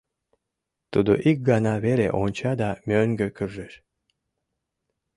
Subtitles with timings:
[0.91, 3.73] Тудо ик гана веле онча да мӧҥгӧ куржеш.